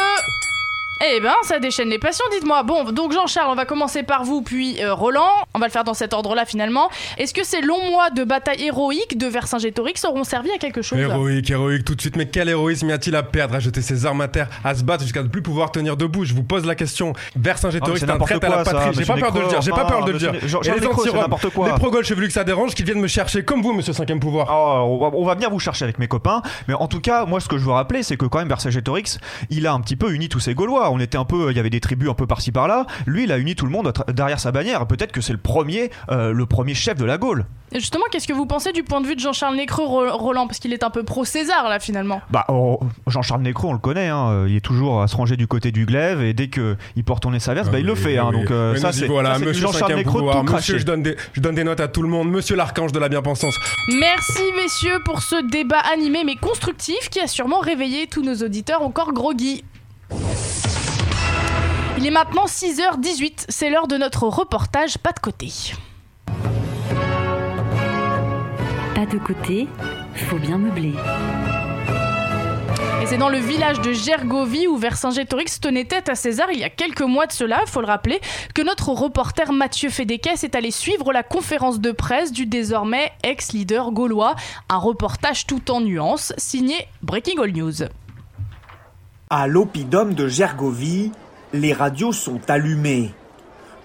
eh 1.00 1.20
ben, 1.20 1.32
ça 1.42 1.58
déchaîne 1.60 1.88
les 1.90 1.98
passions, 1.98 2.24
dites-moi. 2.32 2.62
Bon, 2.64 2.84
donc 2.92 3.12
Jean-Charles, 3.12 3.50
on 3.50 3.54
va 3.54 3.64
commencer 3.64 4.02
par 4.02 4.24
vous, 4.24 4.42
puis 4.42 4.82
euh, 4.82 4.94
Roland. 4.94 5.30
On 5.54 5.58
va 5.58 5.66
le 5.66 5.72
faire 5.72 5.84
dans 5.84 5.94
cet 5.94 6.12
ordre-là, 6.12 6.44
finalement. 6.44 6.88
Est-ce 7.18 7.32
que 7.32 7.44
ces 7.44 7.60
longs 7.60 7.90
mois 7.90 8.10
de 8.10 8.24
bataille 8.24 8.62
héroïque 8.64 9.16
de 9.16 9.26
Vercingétorix 9.26 10.04
auront 10.04 10.24
servi 10.24 10.50
à 10.50 10.58
quelque 10.58 10.82
chose? 10.82 10.98
Héroïque, 10.98 11.50
héroïque, 11.50 11.84
tout 11.84 11.94
de 11.94 12.00
suite. 12.00 12.16
Mais 12.16 12.26
quel 12.26 12.48
héroïsme 12.48 12.88
y 12.88 12.92
a-t-il 12.92 13.14
à 13.16 13.22
perdre, 13.22 13.54
à 13.54 13.60
jeter 13.60 13.80
ses 13.82 14.06
armes 14.06 14.20
à 14.20 14.28
terre, 14.28 14.48
à 14.64 14.74
se 14.74 14.82
battre 14.82 15.02
jusqu'à 15.04 15.22
ne 15.22 15.28
plus 15.28 15.42
pouvoir 15.42 15.70
tenir 15.70 15.96
debout? 15.96 16.24
Je 16.24 16.34
vous 16.34 16.42
pose 16.42 16.64
la 16.66 16.74
question. 16.74 17.12
Vercingétorix, 17.36 17.94
Ah, 18.02 18.06
c'est 18.06 18.10
un 18.10 18.52
à 18.52 18.56
la 18.56 18.64
patrie. 18.64 18.94
J'ai 18.94 19.04
pas 19.04 19.16
peur 19.16 19.32
de 19.32 19.40
le 19.40 19.48
dire, 19.48 19.60
j'ai 19.62 19.70
pas 19.70 19.84
peur 19.84 20.04
de 20.04 20.12
le 20.12 20.18
dire. 20.18 20.34
Et 20.34 20.40
les 20.40 20.80
n'importe 20.80 21.50
quoi. 21.50 21.68
Les 21.68 21.74
pro-Gaules 21.74 22.04
chevelus 22.04 22.26
que 22.26 22.32
ça 22.32 22.44
dérange, 22.44 22.74
qu'ils 22.74 22.84
viennent 22.84 23.00
me 23.00 23.06
chercher 23.08 23.44
comme 23.44 23.62
vous, 23.62 23.72
monsieur 23.72 23.92
5ème 23.92 24.18
pouvoir. 24.20 24.48
Oh, 24.50 24.84
on 24.86 24.98
va- 24.98 25.16
on 25.16 25.24
va 25.24 25.34
venir 25.34 25.50
vous 25.50 25.58
chercher 25.58 25.84
avec 25.84 25.98
mes 25.98 26.08
copains, 26.08 26.42
mais 26.66 26.74
en 26.74 26.86
tout 26.88 27.00
cas, 27.00 27.24
moi 27.24 27.40
ce 27.40 27.48
que 27.48 27.58
je 27.58 27.64
veux 27.64 27.72
rappeler, 27.72 28.02
c'est 28.02 28.16
que 28.16 28.26
quand 28.26 28.38
même 28.38 28.48
Vercingétorix, 28.48 29.18
il 29.50 29.66
a 29.66 29.72
un 29.72 29.80
petit 29.80 29.96
peu 29.96 30.12
uni 30.12 30.28
tous 30.28 30.40
ces 30.40 30.54
Gaulois. 30.54 30.87
On 30.90 31.00
était 31.00 31.18
un 31.18 31.24
peu, 31.24 31.50
il 31.50 31.56
y 31.56 31.60
avait 31.60 31.70
des 31.70 31.80
tribus 31.80 32.08
un 32.10 32.14
peu 32.14 32.26
par-ci 32.26 32.52
par-là. 32.52 32.86
Lui, 33.06 33.24
il 33.24 33.32
a 33.32 33.38
uni 33.38 33.54
tout 33.54 33.64
le 33.66 33.70
monde 33.72 33.92
derrière 34.12 34.40
sa 34.40 34.52
bannière. 34.52 34.86
Peut-être 34.86 35.12
que 35.12 35.20
c'est 35.20 35.32
le 35.32 35.38
premier, 35.38 35.90
euh, 36.10 36.32
le 36.32 36.46
premier 36.46 36.74
chef 36.74 36.96
de 36.98 37.04
la 37.04 37.18
Gaule. 37.18 37.46
Et 37.72 37.80
Justement, 37.80 38.04
qu'est-ce 38.10 38.26
que 38.26 38.32
vous 38.32 38.46
pensez 38.46 38.72
du 38.72 38.82
point 38.82 39.00
de 39.02 39.06
vue 39.06 39.14
de 39.14 39.20
Jean-Charles 39.20 39.54
Nécreux, 39.56 39.84
Ro- 39.84 40.16
Roland? 40.16 40.46
Parce 40.46 40.58
qu'il 40.58 40.72
est 40.72 40.82
un 40.82 40.88
peu 40.90 41.02
pro-César, 41.02 41.68
là, 41.68 41.78
finalement. 41.78 42.22
Bah, 42.30 42.44
oh, 42.48 42.80
Jean-Charles 43.06 43.42
Nécro, 43.42 43.68
on 43.68 43.72
le 43.74 43.78
connaît, 43.78 44.08
hein, 44.08 44.46
il 44.48 44.56
est 44.56 44.60
toujours 44.64 45.02
à 45.02 45.06
se 45.08 45.14
ranger 45.16 45.36
du 45.36 45.46
côté 45.46 45.70
du 45.70 45.84
glaive 45.84 46.22
et 46.22 46.32
dès 46.32 46.48
que 46.48 46.76
il 46.96 47.04
peut 47.04 47.12
retourner 47.12 47.40
sa 47.40 47.52
veste, 47.54 47.70
bah, 47.70 47.78
il 47.78 47.84
le 47.86 47.94
fait. 47.94 48.16
hein, 48.16 48.30
donc 48.32 48.50
euh, 48.50 48.74
ça, 48.76 48.92
c'est 48.92 49.06
voilà, 49.06 49.34
Jean-Charles 49.52 49.92
5ème 49.92 49.96
Nécro 49.96 50.18
pouvoir. 50.18 50.36
tout 50.36 50.42
Monsieur, 50.44 50.54
craché. 50.74 50.78
je 50.78 50.84
donne, 50.86 51.02
des, 51.02 51.16
je 51.34 51.40
donne 51.40 51.54
des 51.56 51.64
notes 51.64 51.80
à 51.80 51.88
tout 51.88 52.00
le 52.02 52.08
monde. 52.08 52.30
Monsieur 52.30 52.56
l'archange 52.56 52.92
de 52.92 52.98
la 52.98 53.08
bien-pensance. 53.10 53.54
Merci, 54.00 54.42
messieurs, 54.56 55.00
pour 55.04 55.22
ce 55.22 55.46
débat 55.50 55.80
animé 55.92 56.22
mais 56.24 56.36
constructif 56.36 57.10
qui 57.10 57.20
a 57.20 57.26
sûrement 57.26 57.60
réveillé 57.60 58.06
tous 58.06 58.22
nos 58.22 58.34
auditeurs 58.36 58.82
encore 58.82 59.12
groggy. 59.12 59.62
Il 62.00 62.06
est 62.06 62.12
maintenant 62.12 62.44
6h18, 62.44 63.46
c'est 63.48 63.70
l'heure 63.70 63.88
de 63.88 63.96
notre 63.96 64.28
reportage 64.28 64.98
Pas 64.98 65.10
de 65.10 65.18
côté. 65.18 65.50
Pas 68.94 69.04
de 69.04 69.18
côté, 69.18 69.66
faut 70.14 70.38
bien 70.38 70.58
meubler. 70.58 70.94
Et 73.02 73.06
c'est 73.06 73.18
dans 73.18 73.28
le 73.28 73.38
village 73.38 73.80
de 73.80 73.92
Gergovie 73.92 74.68
où 74.68 74.76
Vercingétorix 74.76 75.58
tenait 75.60 75.86
tête 75.86 76.08
à 76.08 76.14
César 76.14 76.46
il 76.52 76.60
y 76.60 76.62
a 76.62 76.70
quelques 76.70 77.00
mois 77.00 77.26
de 77.26 77.32
cela, 77.32 77.62
faut 77.66 77.80
le 77.80 77.88
rappeler, 77.88 78.20
que 78.54 78.62
notre 78.62 78.90
reporter 78.90 79.52
Mathieu 79.52 79.90
Fédéquet 79.90 80.34
est 80.40 80.54
allé 80.54 80.70
suivre 80.70 81.12
la 81.12 81.24
conférence 81.24 81.80
de 81.80 81.90
presse 81.90 82.30
du 82.30 82.46
désormais 82.46 83.10
ex-leader 83.24 83.90
gaulois. 83.90 84.36
Un 84.68 84.78
reportage 84.78 85.48
tout 85.48 85.72
en 85.72 85.80
nuances, 85.80 86.32
signé 86.36 86.76
Breaking 87.02 87.42
All 87.42 87.50
News. 87.50 87.88
À 89.30 89.48
l'oppidum 89.48 90.14
de 90.14 90.28
Gergovie, 90.28 91.10
les 91.52 91.72
radios 91.72 92.12
sont 92.12 92.40
allumées. 92.48 93.12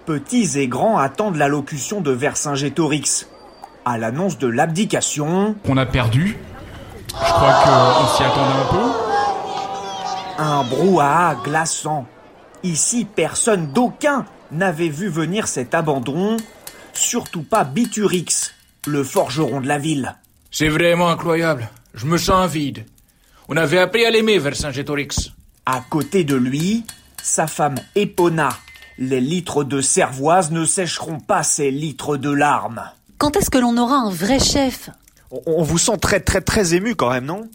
Petits 0.06 0.58
et 0.60 0.68
grands 0.68 0.98
attendent 0.98 1.38
l'allocution 1.38 2.02
de 2.02 2.12
Vercingétorix. 2.12 3.28
À 3.86 3.98
l'annonce 3.98 4.38
de 4.38 4.48
l'abdication, 4.48 5.56
On 5.68 5.78
a 5.78 5.86
perdu. 5.86 6.38
Je 7.10 7.14
crois 7.14 7.54
qu'on 7.54 8.08
s'y 8.18 8.24
attendait 8.24 8.60
un 8.60 8.74
peu. 8.74 10.42
un 10.42 10.64
brouhaha 10.64 11.36
glaçant. 11.44 12.06
Ici, 12.64 13.06
personne 13.06 13.68
d'aucun 13.72 14.26
n'avait 14.52 14.90
vu 14.90 15.10
venir 15.10 15.48
cet 15.48 15.74
abandon, 15.74 16.38
surtout 16.94 17.44
pas 17.44 17.64
Biturix, 17.66 18.52
le 18.88 19.04
forgeron 19.04 19.62
de 19.62 19.68
la 19.68 19.78
ville. 19.78 20.16
C'est 20.52 20.70
vraiment 20.70 21.10
incroyable. 21.10 21.70
Je 21.94 22.06
me 22.06 22.18
sens 22.18 22.50
vide. 22.50 22.86
On 23.50 23.58
avait 23.58 23.80
appris 23.80 24.06
à 24.06 24.12
l'aimer, 24.12 24.38
Vercingétorix. 24.40 25.32
À 25.66 25.82
côté 25.90 26.24
de 26.24 26.36
lui, 26.36 26.84
sa 27.24 27.48
femme 27.48 27.76
Epona. 27.96 28.50
Les 29.00 29.22
litres 29.22 29.64
de 29.64 29.82
cervoise 29.82 30.52
ne 30.52 30.66
sécheront 30.66 31.20
pas 31.20 31.42
ces 31.42 31.72
litres 31.72 32.18
de 32.18 32.30
larmes. 32.30 32.84
Quand 33.18 33.36
est-ce 33.38 33.50
que 33.50 33.58
l'on 33.58 33.78
aura 33.78 33.96
un 33.96 34.12
vrai 34.12 34.40
chef? 34.40 34.90
On, 35.32 35.40
on 35.48 35.64
vous 35.64 35.80
sent 35.80 35.98
très 35.98 36.20
très 36.20 36.42
très 36.42 36.76
ému 36.76 36.96
quand 36.96 37.10
même, 37.10 37.26
non? 37.26 37.50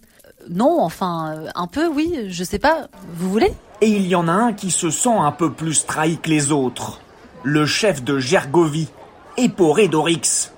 Non, 0.50 0.80
enfin, 0.80 1.34
euh, 1.36 1.50
un 1.54 1.66
peu, 1.66 1.86
oui, 1.86 2.26
je 2.28 2.42
sais 2.42 2.58
pas. 2.58 2.88
Vous 3.12 3.30
voulez? 3.30 3.52
Et 3.82 3.90
il 3.90 4.06
y 4.06 4.14
en 4.14 4.26
a 4.26 4.32
un 4.32 4.52
qui 4.54 4.70
se 4.70 4.90
sent 4.90 5.14
un 5.16 5.30
peu 5.30 5.52
plus 5.52 5.86
trahi 5.86 6.18
que 6.18 6.30
les 6.30 6.50
autres. 6.50 7.00
Le 7.44 7.66
chef 7.66 8.02
de 8.02 8.18
Gergovie, 8.18 8.88
Eporedorix. 9.36 10.50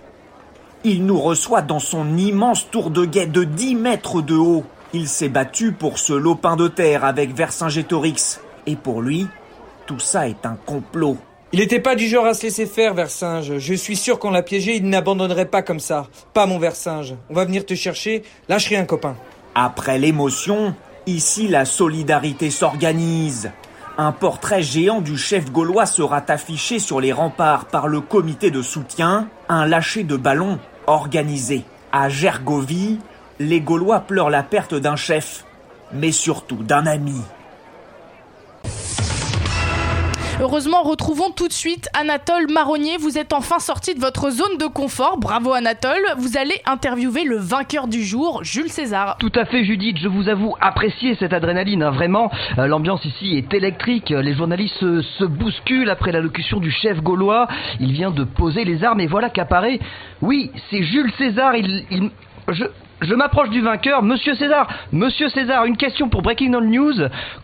Il 0.85 1.05
nous 1.05 1.21
reçoit 1.21 1.63
dans 1.63 1.81
son 1.81 2.17
immense 2.17 2.71
tour 2.71 2.91
de 2.91 3.05
guet 3.05 3.27
de 3.27 3.45
10 3.45 3.75
mètres 3.75 4.23
de 4.23 4.37
haut. 4.37 4.65
Il 4.95 5.09
s'est 5.09 5.29
battu 5.29 5.73
pour 5.73 5.99
ce 5.99 6.13
lopin 6.13 6.57
de 6.57 6.69
terre 6.69 7.05
avec 7.05 7.35
Vercingétorix. 7.35 8.41
Et 8.67 8.77
pour 8.77 9.03
lui, 9.03 9.27
tout 9.87 9.99
ça 9.99 10.29
est 10.29 10.47
un 10.47 10.57
complot. 10.67 11.17
Il 11.53 11.61
était 11.61 11.81
pas 11.81 11.97
du 11.97 12.07
genre 12.07 12.27
à 12.27 12.35
se 12.35 12.45
laisser 12.45 12.67
faire, 12.67 12.95
Versinge. 12.95 13.59
Je 13.59 13.75
suis 13.75 13.97
sûr 13.97 14.19
qu'on 14.19 14.31
l'a 14.31 14.43
piégé, 14.43 14.77
il 14.77 14.89
n'abandonnerait 14.89 15.47
pas 15.47 15.63
comme 15.63 15.81
ça. 15.81 16.07
Pas 16.33 16.47
mon 16.47 16.61
Versinge. 16.61 17.15
On 17.29 17.35
va 17.35 17.45
venir 17.45 17.67
te 17.67 17.75
chercher. 17.75 18.23
Lâche 18.49 18.69
rien, 18.69 18.85
copain. 18.85 19.17
Après 19.57 19.99
l'émotion, 19.99 20.75
ici 21.07 21.49
la 21.49 21.65
solidarité 21.65 22.51
s'organise. 22.51 23.51
Un 23.99 24.13
portrait 24.13 24.63
géant 24.63 25.01
du 25.01 25.19
chef 25.19 25.51
gaulois 25.51 25.87
sera 25.87 26.23
affiché 26.29 26.79
sur 26.79 27.01
les 27.01 27.13
remparts 27.13 27.67
par 27.67 27.89
le 27.89 28.01
comité 28.01 28.51
de 28.51 28.63
soutien, 28.63 29.29
un 29.49 29.67
lâcher 29.67 30.05
de 30.05 30.17
ballon 30.17 30.59
organisé. 30.87 31.65
À 31.93 32.09
Gergovie, 32.09 32.99
les 33.41 33.61
Gaulois 33.61 34.01
pleurent 34.01 34.31
la 34.31 34.43
perte 34.43 34.75
d'un 34.75 34.97
chef, 34.97 35.45
mais 35.93 36.13
surtout 36.13 36.63
d'un 36.63 36.87
ami. 36.87 37.21
Heureusement, 40.41 40.83
retrouvons 40.83 41.31
tout 41.31 41.49
de 41.49 41.53
suite 41.53 41.91
Anatole 41.93 42.47
Marronnier. 42.51 42.97
Vous 42.99 43.19
êtes 43.19 43.35
enfin 43.35 43.59
sorti 43.59 43.95
de 43.95 44.01
votre 44.01 44.31
zone 44.31 44.57
de 44.59 44.65
confort. 44.67 45.19
Bravo 45.19 45.53
Anatole. 45.53 46.01
Vous 46.17 46.39
allez 46.39 46.55
interviewer 46.65 47.25
le 47.25 47.37
vainqueur 47.37 47.89
du 47.89 48.03
jour, 48.03 48.43
Jules 48.43 48.71
César. 48.71 49.17
Tout 49.19 49.33
à 49.35 49.45
fait 49.45 49.65
Judith, 49.65 49.99
je 50.01 50.09
vous 50.09 50.31
avoue 50.31 50.55
apprécier 50.63 51.15
cette 51.17 51.35
adrénaline, 51.35 51.83
hein, 51.83 51.91
vraiment. 51.91 52.31
Euh, 52.59 52.67
L'ambiance 52.67 53.05
ici 53.05 53.37
est 53.37 53.53
électrique, 53.53 54.09
les 54.09 54.35
journalistes 54.35 54.79
se, 54.81 55.25
bousculent 55.25 55.91
après 55.91 56.11
l'allocution 56.11 56.59
du 56.59 56.71
chef 56.71 57.03
gaulois. 57.03 57.47
Il 57.79 57.93
vient 57.93 58.11
de 58.11 58.25
poser 58.25 58.65
les 58.65 58.83
armes 58.83 59.01
et 59.01 59.07
voilà 59.07 59.29
qu'apparaît... 59.29 59.79
Oui, 60.23 60.51
c'est 60.71 60.83
Jules 60.83 61.13
César, 61.19 61.55
il- 61.55 62.11
je... 62.49 62.65
Je 63.03 63.15
m'approche 63.15 63.49
du 63.49 63.63
vainqueur, 63.63 64.03
Monsieur 64.03 64.35
César. 64.35 64.69
Monsieur 64.93 65.29
César, 65.31 65.65
une 65.65 65.77
question 65.79 66.09
pour 66.11 66.21
Breaking 66.21 66.53
All 66.53 66.67
News. 66.67 66.95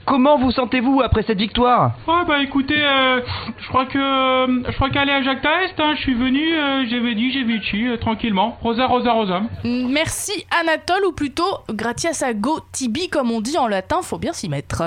Comment 0.04 0.36
vous 0.38 0.50
sentez-vous 0.50 1.00
après 1.02 1.22
cette 1.22 1.38
victoire? 1.38 1.92
Ouais 2.06 2.24
bah 2.28 2.42
écoutez, 2.42 2.76
euh, 2.78 3.20
je 3.58 3.68
crois 3.68 3.86
que 3.86 3.98
euh, 3.98 4.62
je 4.68 4.74
crois 4.76 4.90
qu'aller 4.90 5.12
à 5.12 5.22
Jacques 5.22 5.44
Est, 5.44 5.80
hein, 5.80 5.94
je 5.96 6.00
suis 6.02 6.14
venu, 6.14 6.54
euh, 6.54 6.84
j'ai 6.88 7.00
venu, 7.00 7.30
j'ai 7.32 7.44
vécu 7.44 7.88
euh, 7.90 7.96
tranquillement. 7.96 8.58
Rosa, 8.60 8.86
rosa, 8.86 9.12
rosa. 9.12 9.42
Merci 9.64 10.44
Anatole, 10.60 11.06
ou 11.06 11.12
plutôt 11.12 11.58
gratias 11.70 12.22
a 12.26 12.34
go 12.34 12.60
tibi 12.72 13.08
comme 13.08 13.30
on 13.30 13.40
dit 13.40 13.56
en 13.56 13.66
latin, 13.66 14.02
faut 14.02 14.18
bien 14.18 14.34
s'y 14.34 14.48
mettre. 14.50 14.82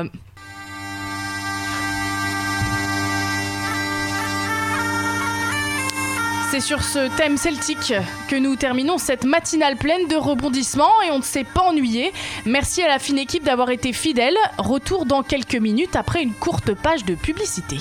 C'est 6.52 6.62
sur 6.62 6.82
ce 6.82 7.16
thème 7.16 7.38
celtique 7.38 7.94
que 8.28 8.36
nous 8.36 8.56
terminons 8.56 8.98
cette 8.98 9.24
matinale 9.24 9.78
pleine 9.78 10.08
de 10.08 10.16
rebondissements 10.16 11.00
et 11.04 11.12
on 11.12 11.20
ne 11.20 11.24
s'est 11.24 11.44
pas 11.44 11.62
ennuyé. 11.62 12.12
Merci 12.48 12.82
à 12.82 12.88
la 12.88 12.98
fine 12.98 13.20
équipe 13.20 13.44
d'avoir 13.44 13.70
été 13.70 13.94
fidèle. 13.94 14.36
Retour 14.58 15.06
dans 15.06 15.22
quelques 15.22 15.54
minutes 15.54 15.96
après 15.96 16.24
une 16.24 16.34
courte 16.34 16.74
page 16.74 17.06
de 17.06 17.14
publicité. 17.14 17.78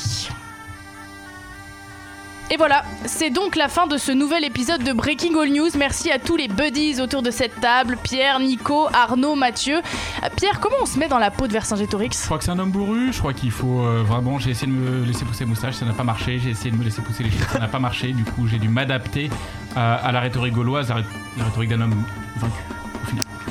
Et 2.51 2.57
voilà, 2.57 2.83
c'est 3.05 3.29
donc 3.29 3.57
la 3.57 3.69
fin 3.69 3.87
de 3.87 3.99
ce 3.99 4.11
nouvel 4.11 4.43
épisode 4.43 4.83
de 4.83 4.93
Breaking 4.95 5.39
All 5.39 5.51
News. 5.51 5.69
Merci 5.77 6.11
à 6.11 6.19
tous 6.19 6.35
les 6.37 6.49
buddies 6.49 6.99
autour 6.99 7.21
de 7.21 7.31
cette 7.31 7.61
table, 7.61 7.99
Pierre, 8.03 8.41
Nico, 8.41 8.87
Arnaud, 8.91 9.35
Mathieu. 9.35 9.77
Euh, 9.77 10.29
Pierre, 10.35 10.59
comment 10.59 10.77
on 10.81 10.87
se 10.87 10.99
met 10.99 11.09
dans 11.09 11.19
la 11.19 11.31
peau 11.31 11.47
de 11.47 11.53
Vercingétorix 11.53 12.09
Je 12.19 12.25
crois 12.25 12.39
que 12.39 12.45
c'est 12.45 12.51
un 12.51 12.59
homme 12.59 12.71
bourru, 12.71 13.13
je 13.13 13.19
crois 13.19 13.35
qu'il 13.35 13.51
faut 13.51 13.83
euh, 13.83 14.03
vraiment. 14.03 14.39
J'ai 14.39 14.51
essayé 14.51 14.67
de 14.67 14.77
me 14.77 15.05
laisser 15.05 15.27
pousser 15.27 15.45
les 15.45 15.51
moustaches, 15.51 15.75
ça 15.75 15.85
n'a 15.85 15.93
pas 15.93 16.05
marché. 16.05 16.39
J'ai 16.43 16.51
essayé 16.51 16.71
de 16.71 16.77
me 16.77 16.85
laisser 16.85 17.03
pousser 17.03 17.23
les 17.23 17.31
cheveux, 17.31 17.45
ça 17.53 17.59
n'a 17.59 17.69
pas 17.69 17.81
marché. 17.81 18.13
Du 18.13 18.25
coup, 18.25 18.47
j'ai 18.47 18.59
dû 18.59 18.69
m'adapter 18.71 19.29
à, 19.77 19.97
à 19.97 20.11
la 20.11 20.21
rhétorique 20.21 20.55
gauloise, 20.55 20.91
ré- 20.91 21.05
la 21.37 21.45
rhétorique 21.45 21.69
d'un 21.69 21.83
homme 21.83 22.03
vaincu. 22.37 22.63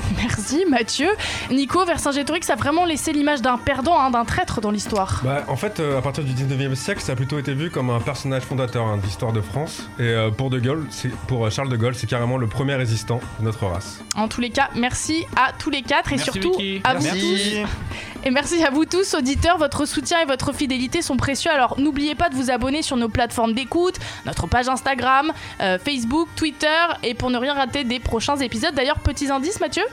Merci 0.18 0.66
Mathieu. 0.70 1.10
Nico, 1.52 1.84
Vercingétorix 1.86 2.50
a 2.50 2.56
vraiment 2.56 2.86
laissé 2.86 3.12
l'image 3.14 3.42
d'un 3.42 3.58
perdant, 3.58 4.00
hein, 4.00 4.10
d'un 4.12 4.26
traître 4.26 4.62
dans 4.62 4.72
l'histoire. 4.72 5.22
Bah, 5.24 5.44
en 5.48 5.56
fait, 5.56 5.80
euh, 5.80 5.98
à 5.98 6.02
partir 6.02 6.24
du 6.24 6.32
19e 6.34 6.76
siècle, 6.76 7.02
ça 7.02 7.14
a 7.14 7.16
plutôt 7.16 7.40
été 7.40 7.54
vu 7.54 7.70
comme 7.70 7.90
un 7.90 8.00
personnage 8.00 8.44
fondateur 8.44 8.86
hein, 8.86 8.98
de 8.98 9.04
l'histoire 9.04 9.34
de 9.34 9.42
France. 9.42 9.90
Et 10.00 10.04
euh, 10.04 10.30
pour, 10.32 10.50
de 10.50 10.60
Gaulle, 10.60 10.86
c'est- 10.90 11.12
pour 11.28 11.46
euh, 11.46 11.50
Charles 11.50 11.70
de 11.70 11.78
Gaulle, 11.78 11.96
c'est 11.96 12.08
carrément 12.08 12.38
le 12.38 12.48
premier 12.48 12.76
résistant 12.76 13.20
de 13.40 13.46
notre 13.46 13.66
race. 13.66 14.00
En 14.16 14.28
tous 14.28 14.42
les 14.42 14.50
cas, 14.50 14.70
merci 14.76 15.26
à 15.36 15.52
tous 15.58 15.70
les 15.70 15.82
quatre 15.82 16.12
et 16.14 16.16
Merci, 16.18 16.32
surtout 16.32 16.52
Vicky. 16.58 16.82
à 16.84 16.94
Merci. 16.94 17.20
vous 17.20 17.62
tous. 17.64 18.17
Et 18.24 18.32
merci 18.32 18.64
à 18.64 18.70
vous 18.70 18.86
tous, 18.86 19.14
auditeurs. 19.14 19.58
Votre 19.58 19.86
soutien 19.86 20.20
et 20.22 20.26
votre 20.26 20.54
fidélité 20.54 21.02
sont 21.02 21.18
précieux. 21.18 21.52
Alors 21.52 21.80
n'oubliez 21.80 22.16
pas 22.16 22.30
de 22.30 22.36
vous 22.36 22.52
abonner 22.52 22.82
sur 22.82 22.98
nos 22.98 23.10
plateformes 23.10 23.54
d'écoute, 23.54 23.96
notre 24.26 24.48
page 24.48 24.68
Instagram, 24.68 25.32
euh, 25.62 25.78
Facebook, 25.80 26.28
Twitter 26.36 26.68
et 27.04 27.14
pour 27.14 27.30
ne 27.30 27.38
rien 27.38 27.54
rater 27.54 27.84
des 27.84 28.00
prochains 28.00 28.38
épisodes. 28.38 28.74
D'ailleurs, 28.76 29.00
petits 29.00 29.30
indices, 29.30 29.60
Mathieu 29.60 29.84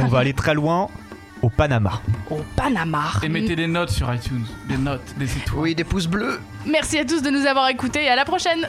On 0.00 0.06
va 0.06 0.18
aller 0.18 0.34
très 0.34 0.54
loin 0.54 0.88
au 1.42 1.48
Panama. 1.48 2.02
Au 2.30 2.40
Panama. 2.56 3.04
Et 3.22 3.28
mettez 3.28 3.56
des 3.56 3.66
notes 3.66 3.90
sur 3.90 4.12
iTunes. 4.12 4.44
Des 4.68 4.76
notes, 4.76 5.14
des 5.16 5.36
étoiles. 5.36 5.60
Oui, 5.60 5.74
des 5.74 5.84
pouces 5.84 6.06
bleus. 6.06 6.40
Merci 6.66 6.98
à 6.98 7.04
tous 7.04 7.22
de 7.22 7.30
nous 7.30 7.46
avoir 7.46 7.68
écoutés 7.68 8.04
et 8.04 8.08
à 8.08 8.16
la 8.16 8.24
prochaine. 8.24 8.68